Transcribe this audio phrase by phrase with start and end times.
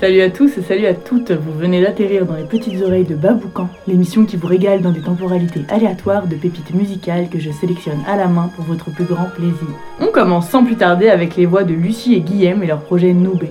[0.00, 3.14] Salut à tous et salut à toutes, vous venez d'atterrir dans les petites oreilles de
[3.14, 8.00] Baboucan, l'émission qui vous régale dans des temporalités aléatoires de pépites musicales que je sélectionne
[8.06, 9.68] à la main pour votre plus grand plaisir.
[10.00, 13.12] On commence sans plus tarder avec les voix de Lucie et Guillaume et leur projet
[13.12, 13.44] Nube.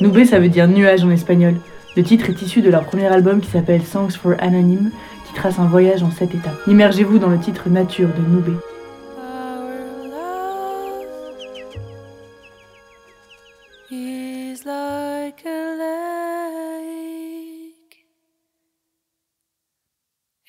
[0.00, 1.54] Nube ça veut dire nuage en espagnol.
[1.96, 4.90] Le titre est issu de leur premier album qui s'appelle Songs for Anonyme,
[5.26, 6.60] qui trace un voyage en sept étapes.
[6.68, 8.56] Immergez-vous dans le titre Nature de Nube.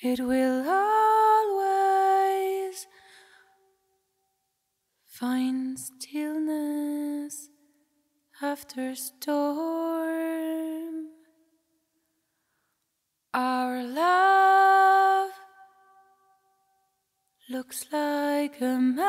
[0.04, 2.88] It will always
[5.06, 7.48] find stillness
[8.42, 11.06] after storm.
[13.32, 15.30] Our love
[17.48, 19.02] looks like a mountain.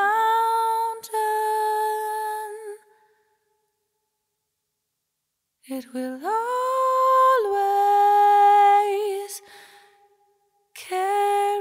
[5.66, 6.20] It will
[10.94, 11.53] care.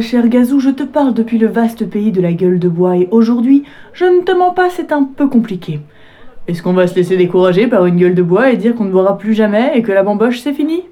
[0.00, 3.08] Cher Gazou, je te parle depuis le vaste pays de la gueule de bois et
[3.10, 5.80] aujourd'hui, je ne te mens pas, c'est un peu compliqué.
[6.46, 8.90] Est-ce qu'on va se laisser décourager par une gueule de bois et dire qu'on ne
[8.90, 10.82] boira plus jamais et que la bamboche c'est fini?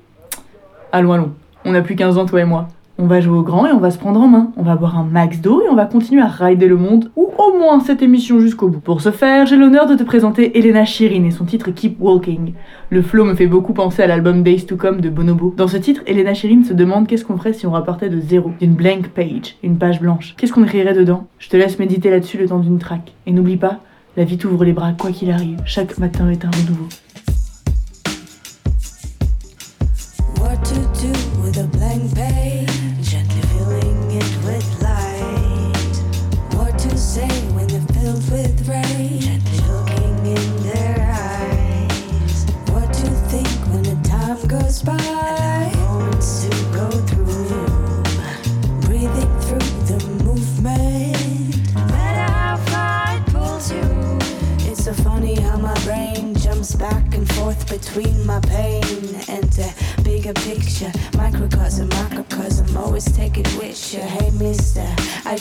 [0.93, 1.33] Allons, allons,
[1.65, 2.69] on n'a plus 15 ans toi et moi.
[2.99, 4.53] On va jouer au grand et on va se prendre en main.
[4.57, 7.28] On va boire un max d'eau et on va continuer à rider le monde, ou
[7.37, 8.81] au moins cette émission jusqu'au bout.
[8.81, 12.54] Pour ce faire, j'ai l'honneur de te présenter Elena Shirin et son titre Keep Walking.
[12.89, 15.53] Le flow me fait beaucoup penser à l'album Days to Come de Bonobo.
[15.54, 18.53] Dans ce titre, Elena Shirin se demande qu'est-ce qu'on ferait si on repartait de zéro,
[18.60, 20.34] d'une blank page, une page blanche.
[20.39, 21.27] Qu'est-ce qu'on écrirait dedans?
[21.39, 23.13] Je te laisse méditer là-dessus le temps d'une track.
[23.27, 23.81] Et n'oublie pas,
[24.16, 25.60] la vie t'ouvre les bras quoi qu'il arrive.
[25.66, 26.89] Chaque matin est un renouveau.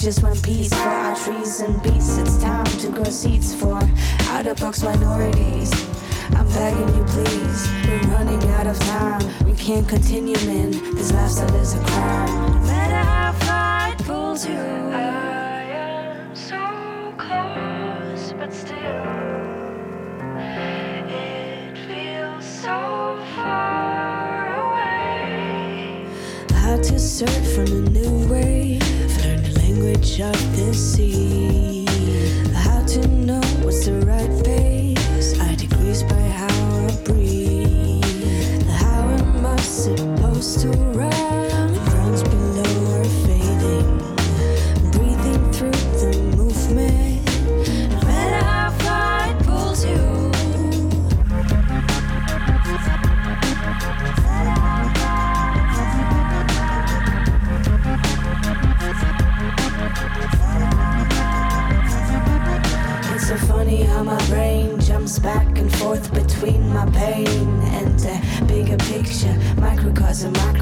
[0.05, 2.19] Just want peace for our trees and beasts.
[2.19, 3.79] It's time to grow seeds for
[4.29, 5.71] out of box minorities.
[6.29, 7.67] I'm begging you, please.
[7.87, 9.23] We're running out of time.
[9.47, 10.69] We can't continue, man.
[10.93, 12.51] This lifestyle is a crime.
[12.51, 18.77] No matter how far it pulls you, I am so close, but still,
[21.09, 26.05] it feels so far away.
[26.51, 28.04] How to surf on a new
[30.17, 31.64] language of the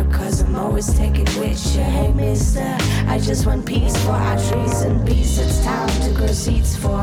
[0.04, 1.82] Microcosm, macrocosm, always taking it with you.
[1.82, 2.78] Hey, mister,
[3.08, 5.40] I just want peace for our trees and beasts.
[5.40, 7.02] It's time to grow seeds for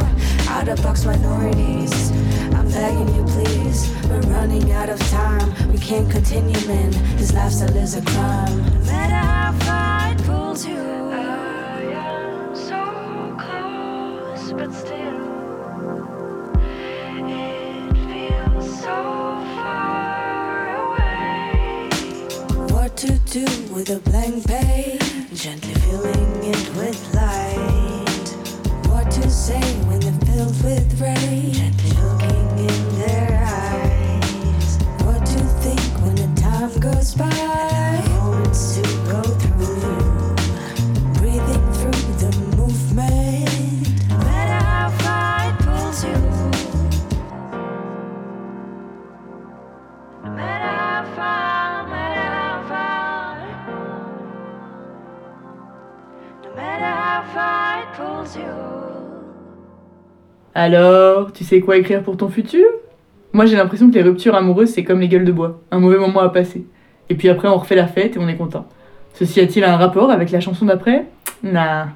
[0.48, 2.10] out of box minorities.
[2.54, 3.90] I'm begging you, please.
[4.08, 5.72] We're running out of time.
[5.72, 6.90] We can't continue, man.
[7.16, 8.58] This lifestyle is a crime.
[8.58, 10.89] No matter pulls you.
[23.30, 24.98] Do with a blank page?
[25.32, 28.28] Gently filling it with light.
[28.88, 31.56] What to say when they're filled with rage?
[31.56, 34.78] Gently looking in their eyes.
[35.04, 37.79] What to think when the time goes by?
[60.54, 62.66] Alors, tu sais quoi écrire pour ton futur?
[63.32, 65.98] Moi j'ai l'impression que les ruptures amoureuses c'est comme les gueules de bois, un mauvais
[65.98, 66.66] moment à passer.
[67.08, 68.66] Et puis après on refait la fête et on est content.
[69.14, 71.06] Ceci a-t-il un rapport avec la chanson d'après?
[71.42, 71.90] Nah.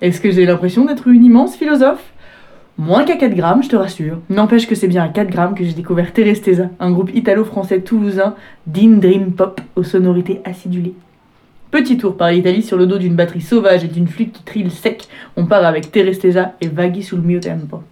[0.00, 2.12] Est-ce que j'ai l'impression d'être une immense philosophe?
[2.78, 4.18] Moins qu'à 4 grammes, je te rassure.
[4.30, 8.34] N'empêche que c'est bien à 4 grammes que j'ai découvert Terestesa, un groupe italo-français toulousain
[8.66, 10.94] d'in dream pop aux sonorités acidulées.
[11.70, 14.70] Petit tour par l'Italie sur le dos d'une batterie sauvage et d'une flûte qui trille
[14.70, 15.06] sec.
[15.36, 17.82] On part avec Terestesa et Vaghi sul mio tempo.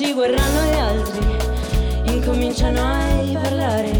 [0.00, 2.14] Ho persi, vorranno gli altri.
[2.14, 3.90] Incominciano a parlare.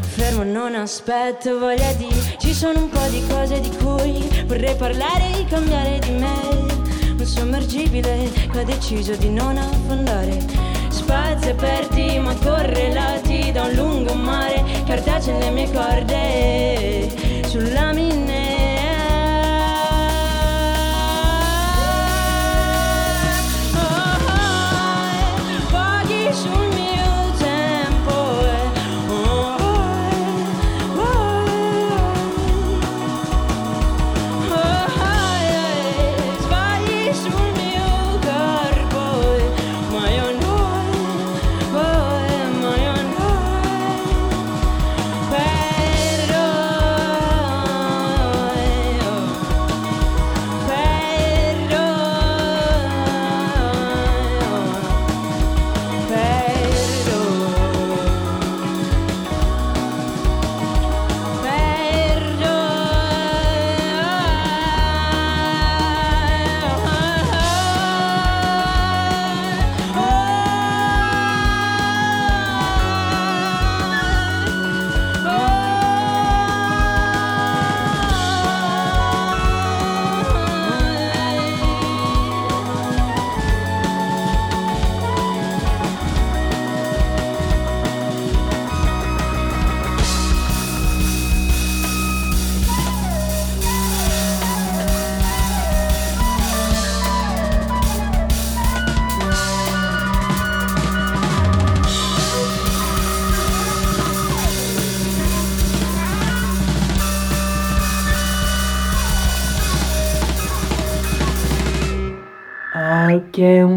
[0.00, 2.08] Fermo, non aspetto voglia di.
[2.38, 6.38] Ci sono un po' di cose di cui vorrei parlare e cambiare di me.
[7.18, 10.38] Un sommergibile che ha deciso di non affondare.
[10.88, 14.64] Spazi aperti ma correlati da un lungo mare.
[14.86, 18.49] Cartacee le mie corde sulla minne.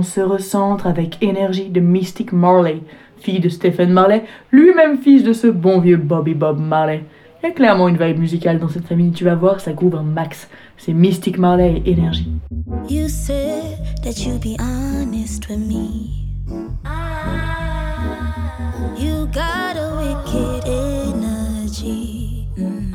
[0.04, 2.82] Se recentre avec énergie de Mystic Marley,
[3.18, 7.04] fille de Stephen Marley, lui-même fils de ce bon vieux Bobby Bob Marley.
[7.42, 9.96] Il y a clairement une vibe musicale dans cette famille, tu vas voir, ça groove
[9.96, 10.48] un max.
[10.78, 12.30] C'est Mystic Marley et énergie.
[12.90, 16.24] You said that be honest with me.
[18.98, 22.48] You got a wicked energy.
[22.58, 22.94] Mm.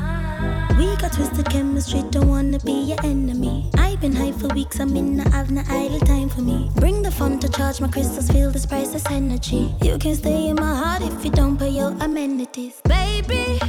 [0.79, 3.71] We got twisted chemistry, don't wanna be your enemy.
[4.09, 6.71] Been high for weeks, I'm in, I have no idle time for me.
[6.77, 9.75] Bring the fun to charge, my crystals feel this priceless energy.
[9.83, 12.81] You can stay in my heart if you don't pay your amenities.
[12.85, 13.61] Baby,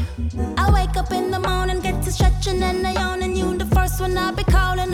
[0.55, 3.65] I wake up in the morning, get to stretching and I yawn, and you the
[3.65, 4.93] first one I'll be calling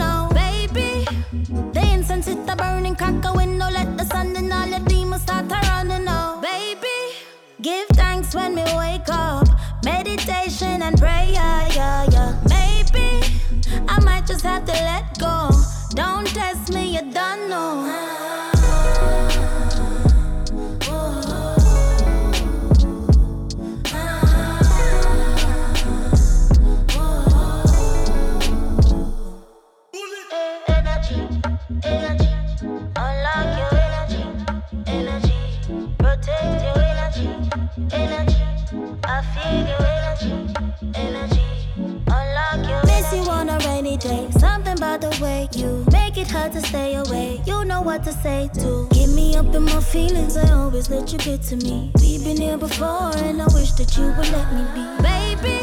[47.96, 50.36] what to say to get me up in my feelings.
[50.36, 51.90] I always let you get to me.
[51.98, 55.60] We've been here before, and I wish that you would let me be, baby.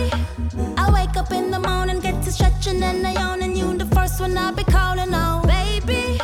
[0.77, 3.85] I wake up in the morning, get to stretching and I yawn, and you the
[3.95, 6.17] first one I'll be calling on, baby.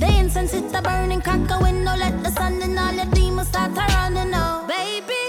[0.00, 3.48] The incense hit the burning crack a window, let the sun and all your demons
[3.48, 5.26] start to running out, baby.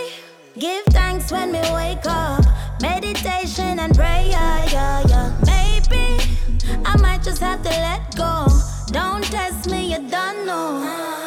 [0.58, 2.44] Give thanks when we wake up,
[2.82, 5.30] meditation and prayer, yeah, yeah.
[5.46, 6.18] Maybe
[6.84, 8.48] I might just have to let go.
[8.92, 9.77] Don't test me,
[10.08, 11.27] you don't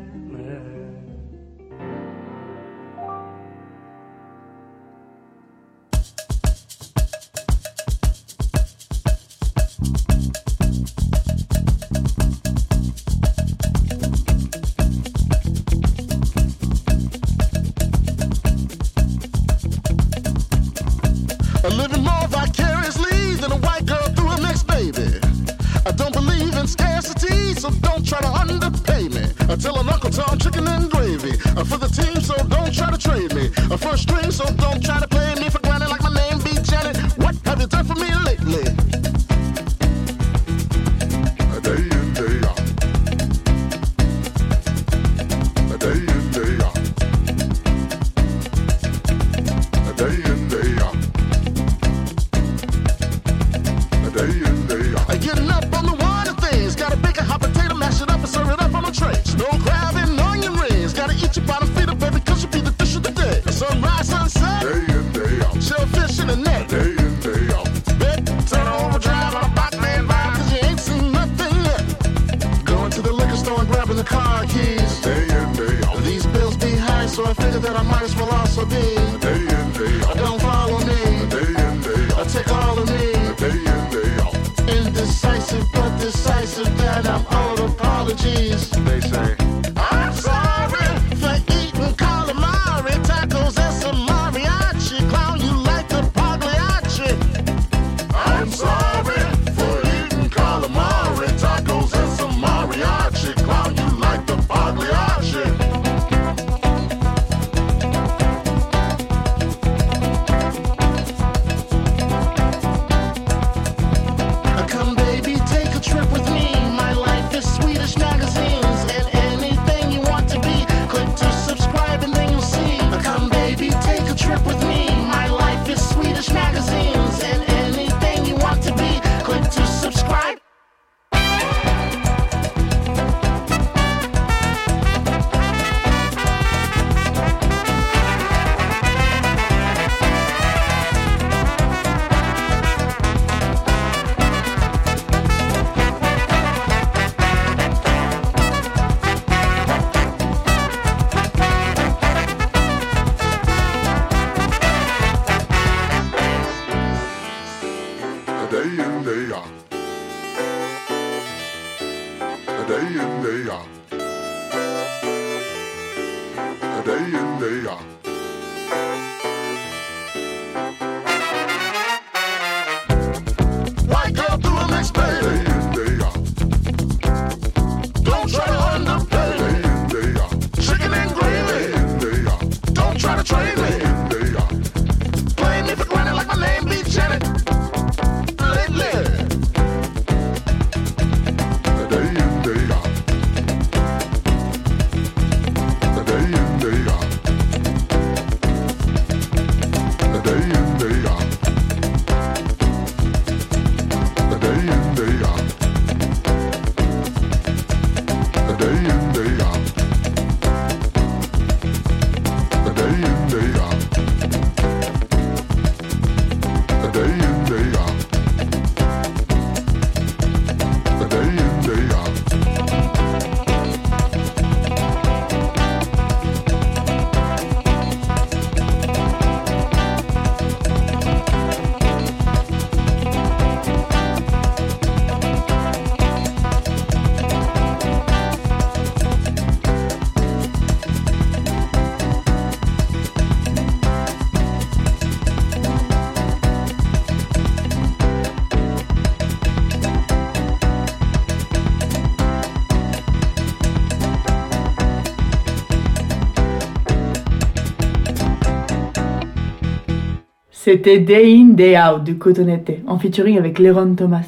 [260.71, 264.23] C'était Day In, Day Out de Cotonette, en featuring avec Leron Thomas.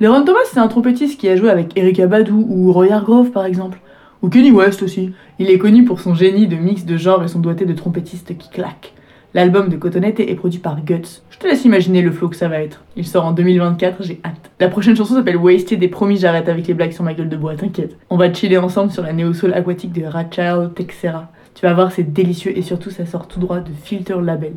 [0.00, 3.44] Leron Thomas, c'est un trompettiste qui a joué avec Erika Badu ou Roy Hargrove par
[3.44, 3.78] exemple,
[4.22, 5.12] ou Kenny West aussi.
[5.38, 8.38] Il est connu pour son génie de mix de genre et son doigté de trompettiste
[8.38, 8.94] qui claque.
[9.34, 11.20] L'album de Cotonette est produit par Guts.
[11.28, 12.82] Je te laisse imaginer le flow que ça va être.
[12.96, 14.50] Il sort en 2024, j'ai hâte.
[14.60, 17.36] La prochaine chanson s'appelle Wasted et promis j'arrête avec les blagues sur ma gueule de
[17.36, 17.98] bois, t'inquiète.
[18.08, 21.30] On va chiller ensemble sur la néo-soul aquatique de Rachel Texera.
[21.54, 24.54] Tu vas voir, c'est délicieux et surtout ça sort tout droit de Filter Label.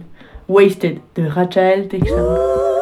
[0.48, 2.77] Wasted de Rachel Texas.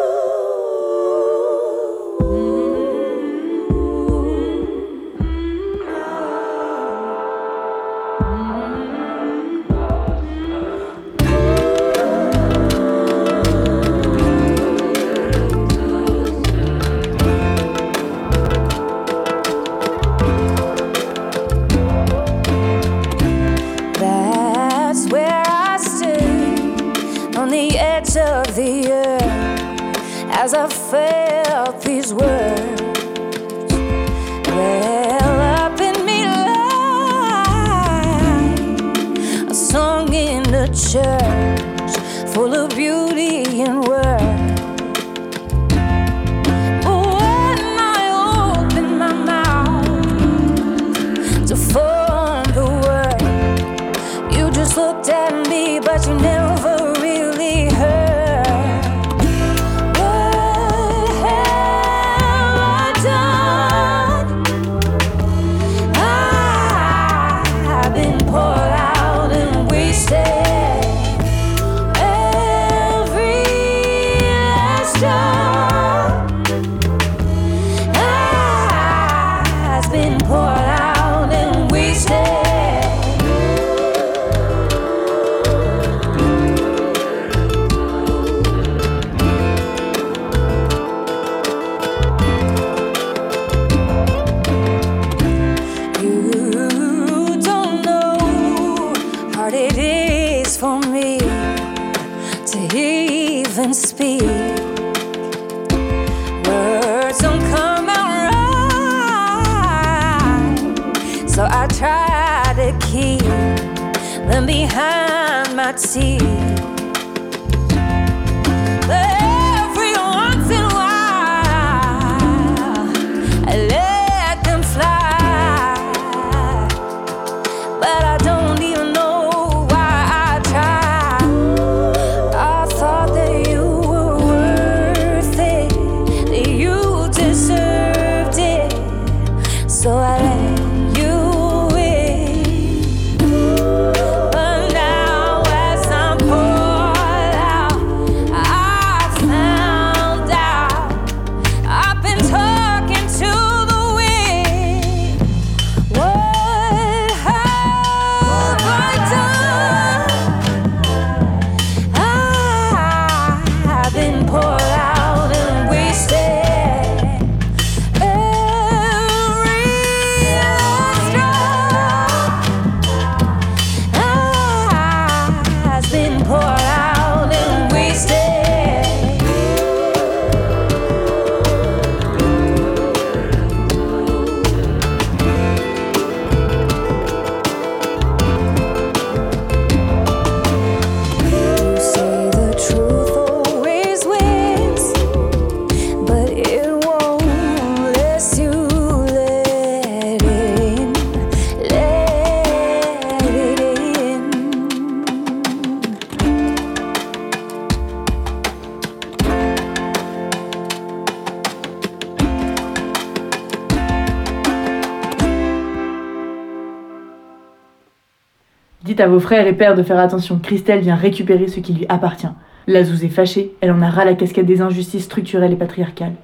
[219.05, 222.25] À vos frères et pères de faire attention, Christelle vient récupérer ce qui lui appartient.
[222.65, 226.15] La Zouze est fâchée, elle en a ras la casquette des injustices structurelles et patriarcales.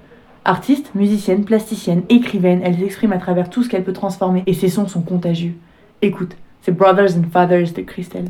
[0.45, 4.69] Artiste, musicienne, plasticienne, écrivaine, elle s'exprime à travers tout ce qu'elle peut transformer et ses
[4.69, 5.53] sons sont contagieux.
[6.01, 8.29] Écoute, c'est Brothers and Fathers de Christelle.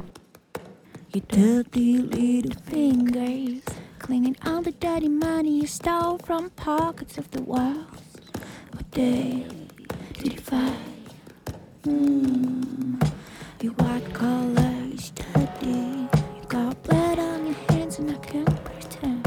[13.61, 15.67] Your white collar is dirty.
[15.67, 16.09] You
[16.47, 19.23] got blood on your hands, and I can't pretend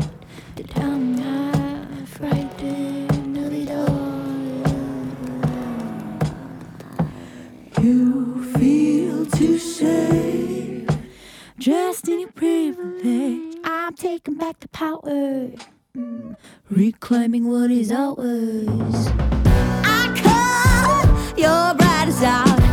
[0.57, 4.65] that I'm not frightened of it all.
[7.81, 10.89] You feel too safe.
[11.61, 15.51] Dressed in your privilege, I'm taking back the power,
[15.97, 16.35] Mm,
[16.73, 19.07] reclaiming what is ours.
[19.87, 22.64] I call your brothers out.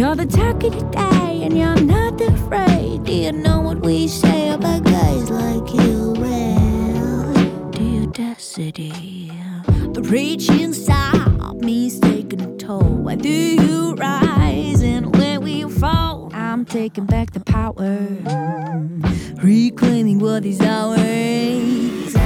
[0.00, 3.04] You're the talk of the day, and you're not afraid.
[3.04, 6.14] Do you know what we say about guys like you?
[6.16, 7.32] Well,
[7.70, 9.30] the audacity,
[9.92, 12.80] the reach inside me's taking a toll.
[12.80, 16.30] Why do you rise and when we fall?
[16.32, 17.98] I'm taking back the power,
[19.42, 22.19] reclaiming what is ours.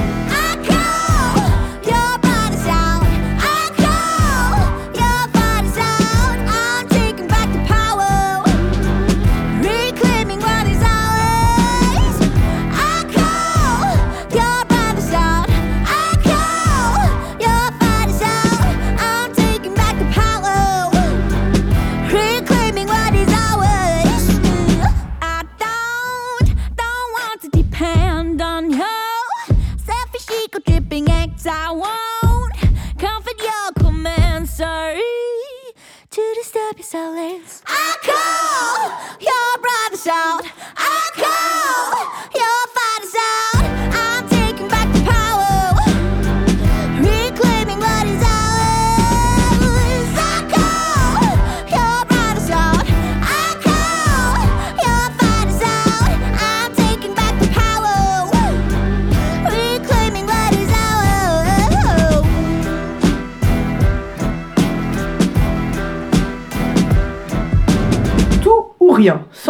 [36.95, 37.64] Solace.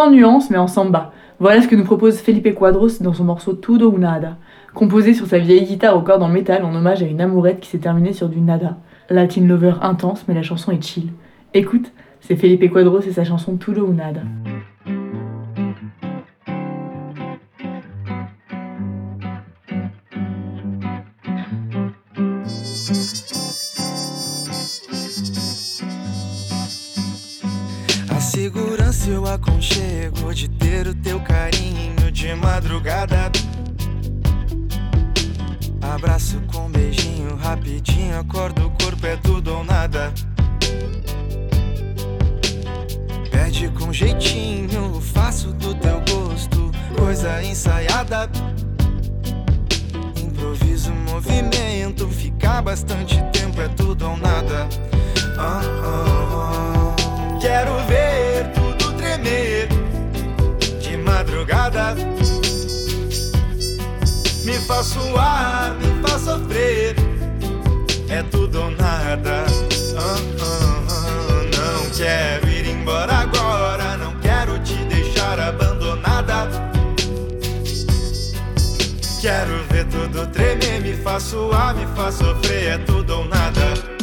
[0.05, 1.13] Sans nuance mais en samba.
[1.41, 4.37] Voilà ce que nous propose Felipe Quadros dans son morceau Tudo ou Nada,
[4.75, 7.71] composé sur sa vieille guitare au cordes en métal en hommage à une amourette qui
[7.71, 8.77] s'est terminée sur du nada.
[9.09, 11.11] Latin lover intense mais la chanson est chill.
[11.55, 11.91] Écoute,
[12.21, 14.21] c'est Felipe Quadros et sa chanson Tudo ou Nada.
[29.35, 33.31] Aconchego, de ter o teu carinho de madrugada.
[35.83, 40.13] Abraço com beijinho, rapidinho, acorda o corpo, é tudo ou nada.
[43.31, 48.31] Pede com jeitinho, faço do teu gosto, coisa ensaiada.
[50.17, 54.69] Improviso movimento, fica bastante tempo, é tudo ou nada.
[55.37, 57.39] Ah, ah, ah.
[57.41, 58.14] Quero ver
[61.45, 61.95] madrugada.
[64.45, 66.97] Me faz suar, me faz sofrer.
[68.09, 69.45] É tudo ou nada.
[69.97, 71.57] Ah, ah, ah.
[71.57, 73.97] Não quero ir embora agora.
[73.97, 76.49] Não quero te deixar abandonada.
[79.21, 80.81] Quero ver tudo tremer.
[80.81, 82.75] Me faz suar, me faz sofrer.
[82.75, 83.94] É tudo ou nada.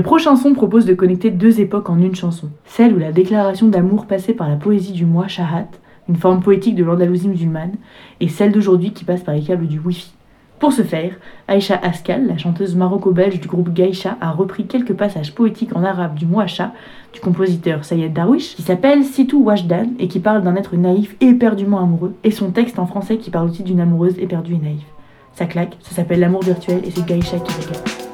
[0.00, 2.48] Le prochain son propose de connecter deux époques en une chanson.
[2.64, 5.68] Celle où la déclaration d'amour passait par la poésie du moi shahat,
[6.08, 7.74] une forme poétique de l'Andalousie musulmane,
[8.18, 10.14] et celle d'aujourd'hui qui passe par les câbles du Wi-Fi.
[10.58, 11.12] Pour ce faire,
[11.48, 16.14] Aïcha Askal, la chanteuse maroco-belge du groupe Gaïcha, a repris quelques passages poétiques en arabe
[16.14, 16.72] du Mouacha
[17.12, 21.26] du compositeur Sayed Darwish, qui s'appelle Sitou Wajdan et qui parle d'un être naïf et
[21.26, 24.88] éperdument amoureux, et son texte en français qui parle aussi d'une amoureuse éperdue et naïve.
[25.34, 28.09] Ça claque, ça s'appelle L'amour virtuel et c'est Gaïcha qui regarde.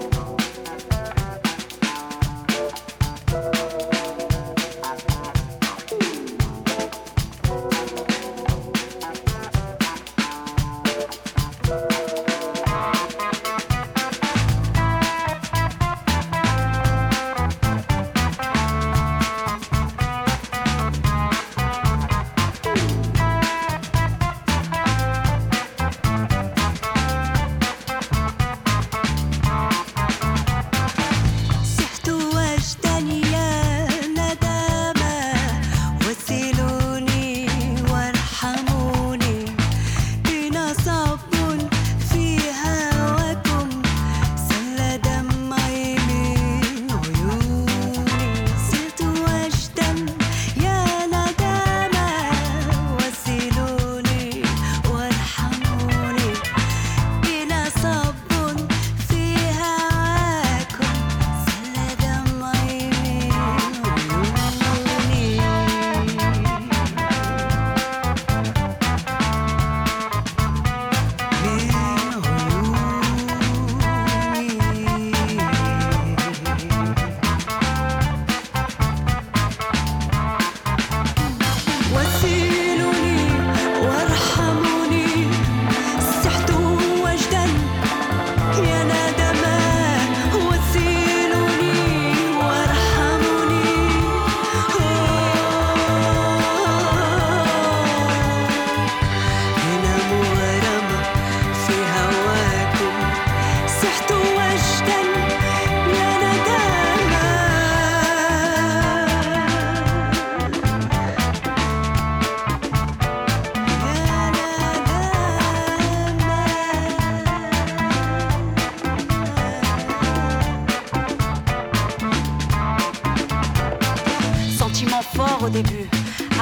[125.47, 125.89] Au début.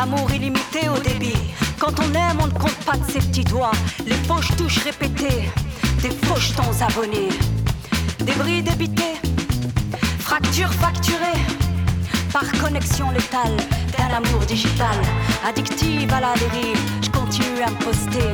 [0.01, 1.37] Amour illimité au débit.
[1.79, 3.77] Quand on aime, on ne compte pas de ses petits doigts.
[4.07, 5.49] Les fauches touches répétées,
[6.03, 7.29] des fauches tons abonnés.
[8.21, 9.17] Débris débités,
[10.19, 11.43] fractures facturées.
[12.33, 13.57] Par connexion létale
[13.97, 14.97] d'un amour digital.
[15.47, 18.31] Addictive à la dérive, je continue à me poster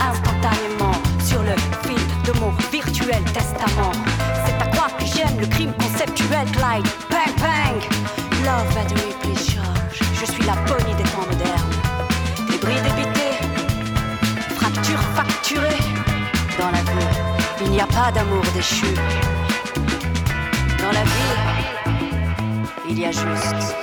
[0.00, 3.92] instantanément sur le fil de mon virtuel testament.
[4.46, 6.86] C'est à croire que j'aime le crime conceptuel, Clyde.
[7.10, 8.06] Bang bang!
[8.44, 9.75] Love please charge.
[10.26, 11.70] Je suis la bonnie des temps modernes.
[12.50, 13.36] Débris débités,
[14.56, 15.78] fractures facturées.
[16.58, 17.06] Dans la vie,
[17.64, 18.86] il n'y a pas d'amour déchu.
[20.78, 21.34] Dans la vie,
[22.88, 23.76] il y a juste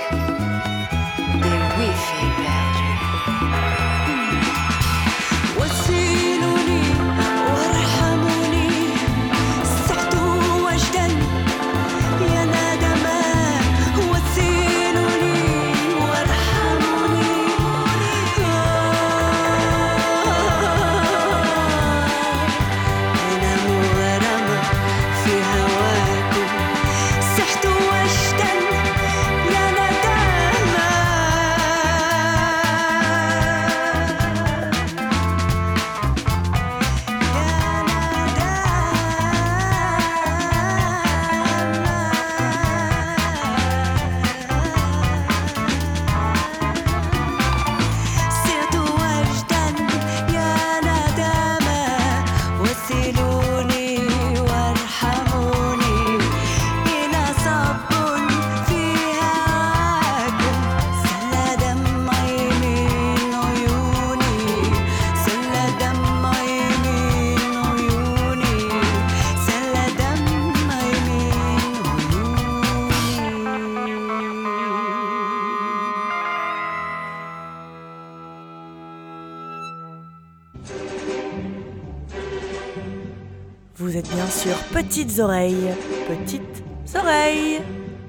[84.84, 85.74] petites oreilles.
[86.08, 86.64] Petites
[86.94, 87.60] oreilles.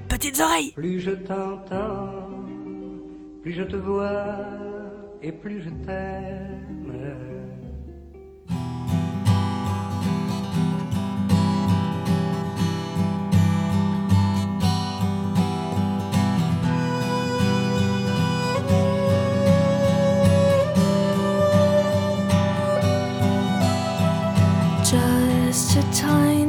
[0.08, 0.72] Petites oreilles.
[0.72, 2.10] Plus je t'entends,
[3.42, 4.36] plus je te vois
[5.22, 6.62] et plus je t'aime.
[24.84, 26.45] Just a tiny,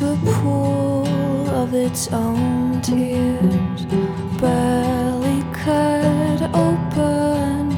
[0.00, 1.06] into a pool
[1.50, 3.84] of its own tears.
[4.40, 7.76] Barely cut open,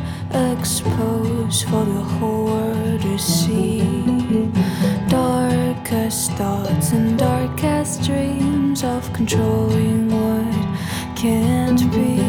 [0.52, 3.80] exposed for the whole to see.
[5.08, 12.19] Darkest thoughts and darkest dreams of controlling what can't be.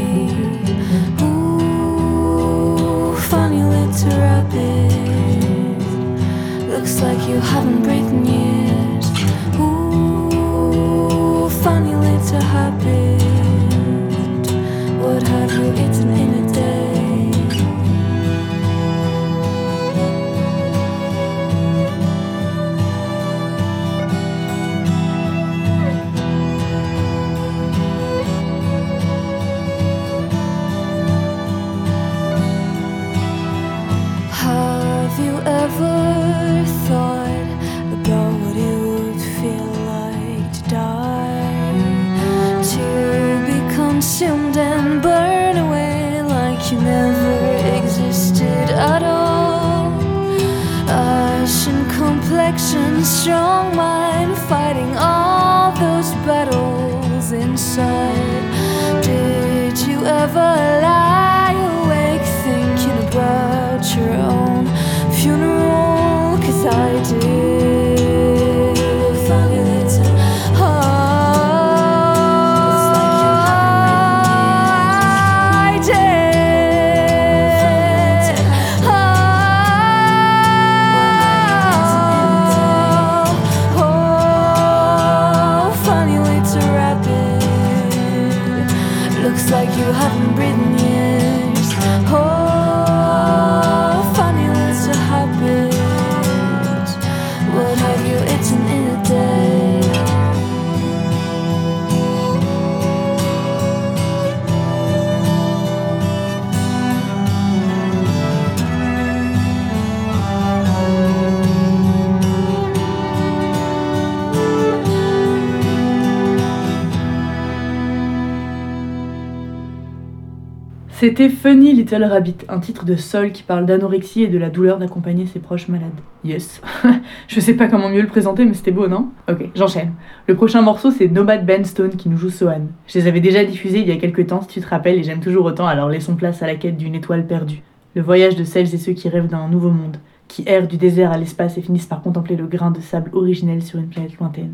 [121.02, 124.78] C'était Funny Little Rabbit, un titre de Sol qui parle d'anorexie et de la douleur
[124.78, 126.00] d'accompagner ses proches malades.
[126.24, 126.62] Yes.
[127.28, 129.10] Je sais pas comment mieux le présenter, mais c'était beau, non?
[129.28, 129.94] Ok, j'enchaîne.
[130.28, 132.68] Le prochain morceau, c'est Nomad Ben Stone qui nous joue Sohan.
[132.86, 135.04] Je les avais déjà diffusés il y a quelques temps, si tu te rappelles, et
[135.04, 137.64] j'aime toujours autant, alors laissons place à la quête d'une étoile perdue.
[137.96, 139.98] Le voyage de celles et ceux qui rêvent d'un nouveau monde,
[140.28, 143.64] qui errent du désert à l'espace et finissent par contempler le grain de sable originel
[143.64, 144.54] sur une planète lointaine.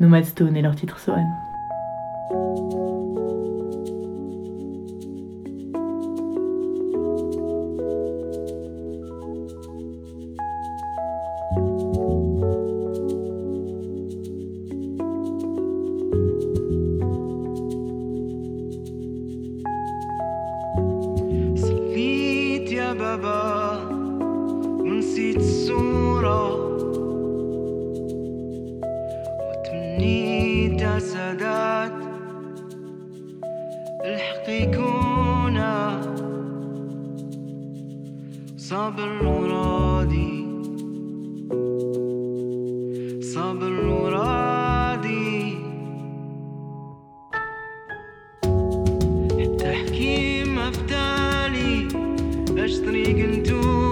[0.00, 1.28] Nomad Stone et leur titre Sohan.
[34.48, 36.00] يخفقونا
[38.56, 40.46] صبر مرادي
[43.20, 45.58] صبر مرادي
[49.40, 51.88] التحكيم مفتالي
[52.54, 53.85] باش طريق انتو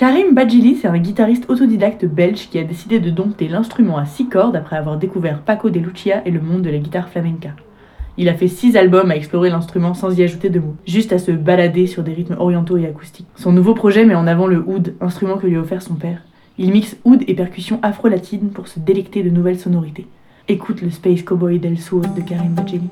[0.00, 4.30] Karim Badjili, c'est un guitariste autodidacte belge qui a décidé de dompter l'instrument à six
[4.30, 7.50] cordes après avoir découvert Paco de Lucia et le monde de la guitare flamenca.
[8.16, 11.18] Il a fait 6 albums à explorer l'instrument sans y ajouter de mots, juste à
[11.18, 13.28] se balader sur des rythmes orientaux et acoustiques.
[13.36, 16.22] Son nouveau projet met en avant le oud, instrument que lui a offert son père.
[16.56, 20.06] Il mixe oud et percussions afro-latines pour se délecter de nouvelles sonorités.
[20.48, 22.88] Écoute le Space Cowboy del Sur de Karim Bajeli.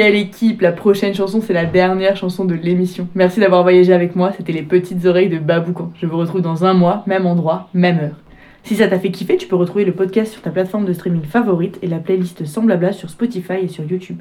[0.00, 3.06] Ok l'équipe, la prochaine chanson c'est la dernière chanson de l'émission.
[3.14, 5.92] Merci d'avoir voyagé avec moi, c'était les petites oreilles de Baboucan.
[6.00, 8.16] Je vous retrouve dans un mois, même endroit, même heure.
[8.62, 11.24] Si ça t'a fait kiffer, tu peux retrouver le podcast sur ta plateforme de streaming
[11.24, 14.20] favorite et la playlist sans blabla sur Spotify et sur YouTube.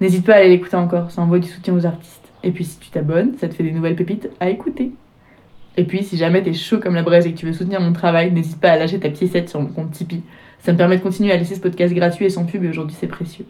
[0.00, 2.32] N'hésite pas à aller l'écouter encore, ça envoie du soutien aux artistes.
[2.42, 4.92] Et puis si tu t'abonnes, ça te fait des nouvelles pépites à écouter.
[5.76, 7.92] Et puis si jamais t'es chaud comme la braise et que tu veux soutenir mon
[7.92, 10.22] travail, n'hésite pas à lâcher ta piécette sur mon compte Tipeee.
[10.60, 12.96] Ça me permet de continuer à laisser ce podcast gratuit et sans pub et aujourd'hui
[12.98, 13.44] c'est précieux.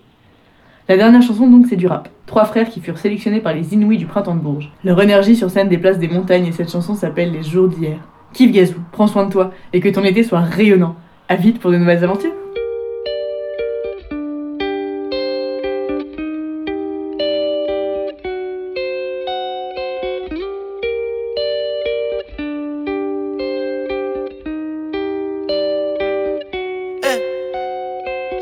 [0.89, 2.09] La dernière chanson donc c'est du rap.
[2.27, 4.73] Trois frères qui furent sélectionnés par les Inouïs du printemps de Bourges.
[4.85, 7.99] Leur énergie sur scène déplace des montagnes et cette chanson s'appelle Les jours d'hier.
[8.33, 10.97] Kiffe Gazou, prends soin de toi et que ton été soit rayonnant.
[11.29, 12.33] À vite pour de nouvelles aventures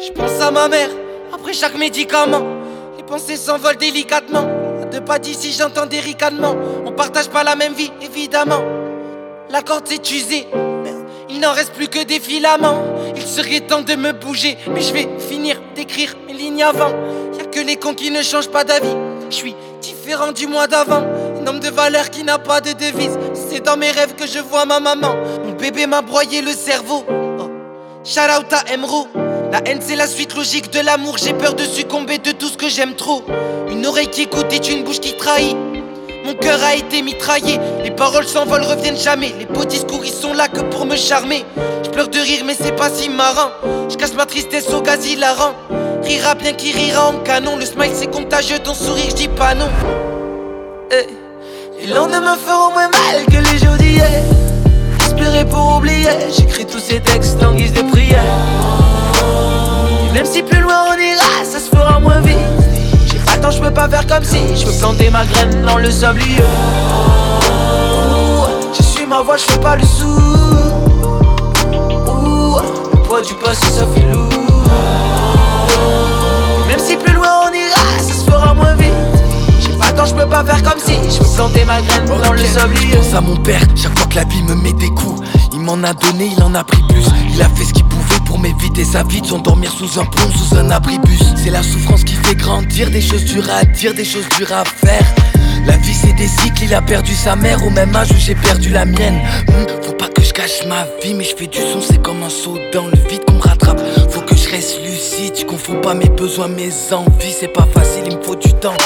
[0.03, 0.89] Je pense à ma mère,
[1.33, 2.43] après chaque médicament.
[2.97, 4.47] Les pensées s'envolent délicatement.
[4.83, 6.57] À deux pas d'ici, j'entends des ricanements.
[6.85, 8.63] On partage pas la même vie, évidemment.
[9.49, 10.47] La corde s'est usée.
[11.29, 12.83] Il n'en reste plus que des filaments.
[13.15, 16.91] Il serait temps de me bouger, mais je vais finir d'écrire mes lignes avant.
[17.39, 18.97] Y a que les cons qui ne changent pas d'avis.
[19.31, 21.03] Je suis différent du mois d'avant.
[21.41, 23.19] Un homme de valeur qui n'a pas de devise.
[23.33, 25.15] C'est dans mes rêves que je vois ma maman.
[25.45, 27.05] Mon bébé m'a broyé le cerveau.
[27.09, 27.51] Oh.
[28.05, 29.30] Shout out.
[29.53, 31.19] La haine c'est la suite logique de l'amour.
[31.19, 33.25] J'ai peur de succomber de tout ce que j'aime trop.
[33.69, 35.57] Une oreille qui écoute est une bouche qui trahit.
[36.25, 37.59] Mon cœur a été mitraillé.
[37.83, 39.33] Les paroles s'envolent, reviennent jamais.
[39.41, 41.45] Les beaux discours ils sont là que pour me charmer.
[41.85, 43.51] Je pleure de rire mais c'est pas si marrant.
[43.89, 45.55] Je cache ma tristesse au gaz hilarant.
[46.05, 47.57] Rira bien qui rira en canon.
[47.57, 49.69] Le smile c'est contagieux, ton sourire je dis pas non.
[50.93, 51.07] Eh.
[51.81, 54.23] Les lendemains feront moins mal que les jours d'hier.
[55.01, 56.09] Espérer pour oublier.
[56.39, 58.23] J'écris tous ces textes en guise de prière.
[60.13, 62.37] Même si plus loin on ira, ça se fera moins vite.
[63.41, 66.43] Temps, je peux pas faire comme si je peux planter ma graine dans le sablier.
[68.77, 70.21] Je suis ma voix, je fais pas le sourd.
[72.07, 72.59] Ouh,
[72.93, 74.29] Le poids du passé, ça fait lourd.
[76.69, 78.93] Même si plus loin on ira, ça se fera moins vite.
[79.97, 82.91] Temps, je peux pas faire comme si je peux planter ma graine dans le sablier.
[82.93, 85.23] Je pense à mon père, chaque fois que la vie me met des coups.
[85.55, 87.07] Il m'en a donné, il en a pris plus.
[87.33, 90.31] Il a fait ce qu'il pouvait pour m'éviter sa vie de s'endormir sous un pont,
[90.31, 91.21] sous un abribus.
[91.35, 94.65] C'est la souffrance qui fait grandir, des choses dures à dire, des choses dures à
[94.65, 95.05] faire.
[95.67, 98.37] La vie c'est des cycles, il a perdu sa mère au même âge où j'ai
[98.37, 99.19] perdu la mienne.
[99.49, 102.23] Hmm, faut pas que je cache ma vie, mais je fais du son, c'est comme
[102.23, 103.81] un saut dans le vide qu'on me rattrape.
[104.11, 108.05] Faut que je reste lucide, je confonds pas mes besoins, mes envies, c'est pas facile,
[108.07, 108.77] il me faut du temps.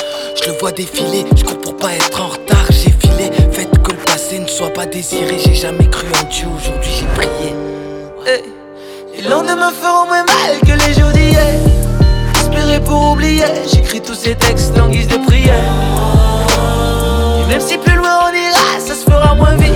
[0.43, 3.31] Je le vois défiler, je cours pour pas être en retard, j'ai filé.
[3.53, 7.07] Faites que le passé ne soit pas désiré, j'ai jamais cru en Dieu, aujourd'hui j'ai
[7.07, 7.55] prié.
[8.27, 8.64] Eh,
[9.25, 11.55] Les lendemains feront moins mal que les jours d'hier.
[12.35, 15.65] Espérer pour oublier, j'écris tous ces textes en guise de prière.
[17.41, 19.73] Et même si plus loin on ira, ça se fera moins vite.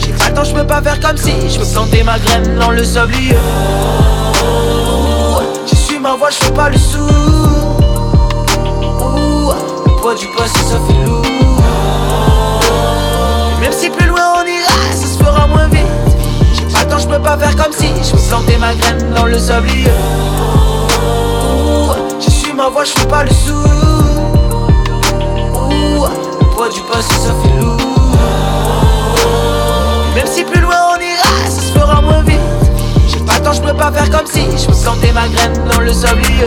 [0.00, 2.72] J'ai pas le temps, je peux pas faire comme si je planter ma graine dans
[2.72, 3.36] le sablier.
[5.70, 6.76] Je suis ma voix, je fais pas le.
[9.06, 9.52] Ouh,
[9.86, 11.24] Le poids du passé, ça fait lourd.
[13.56, 16.11] Et même si plus loin on ira, ça se fera moins vite.
[16.92, 19.90] Temps, je peux pas faire comme si je peux planter ma graine dans le sablier.
[22.20, 23.30] Je suis ma voix, je fais pas le.
[25.70, 26.04] Ouh,
[26.38, 27.78] Le poids du passé, ça fait lourd.
[30.14, 32.38] Même si plus loin on ira, ça se fera moins vite.
[33.08, 35.64] J'ai pas le temps, je peux pas faire comme si je peux planter ma graine
[35.72, 36.46] dans le sablier.